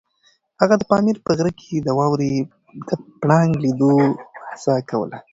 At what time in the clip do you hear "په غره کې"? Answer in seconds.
1.25-1.75